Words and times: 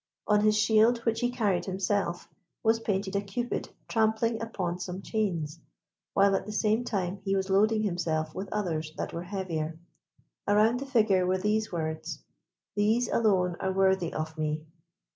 On 0.27 0.39
his 0.39 0.57
shield, 0.57 0.97
which 1.05 1.19
he 1.19 1.29
carried 1.29 1.65
himself, 1.65 2.27
was 2.63 2.79
painted 2.79 3.15
a 3.15 3.21
Cupid 3.21 3.69
trampling 3.87 4.41
upon 4.41 4.79
some 4.79 5.03
chains, 5.03 5.59
while 6.15 6.33
at 6.35 6.47
the 6.47 6.51
same 6.51 6.83
time 6.83 7.17
he 7.23 7.35
was 7.35 7.51
loading 7.51 7.83
himself 7.83 8.33
with 8.33 8.51
others 8.51 8.93
that 8.97 9.13
were 9.13 9.21
heavier. 9.21 9.77
Around 10.47 10.79
the 10.79 10.87
figure 10.87 11.27
were 11.27 11.37
these 11.37 11.71
words: 11.71 12.23
"These 12.75 13.09
alone 13.09 13.57
are 13.59 13.71
worthy 13.73 14.11
of 14.11 14.35
me." 14.39 14.65